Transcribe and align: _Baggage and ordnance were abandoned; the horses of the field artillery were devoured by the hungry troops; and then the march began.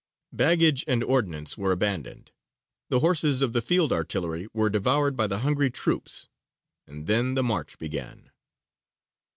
_Baggage 0.35 0.83
and 0.87 1.03
ordnance 1.03 1.59
were 1.59 1.71
abandoned; 1.71 2.31
the 2.89 3.01
horses 3.01 3.43
of 3.43 3.53
the 3.53 3.61
field 3.61 3.93
artillery 3.93 4.47
were 4.51 4.67
devoured 4.67 5.15
by 5.15 5.27
the 5.27 5.41
hungry 5.45 5.69
troops; 5.69 6.27
and 6.87 7.05
then 7.05 7.35
the 7.35 7.43
march 7.43 7.77
began. 7.77 8.31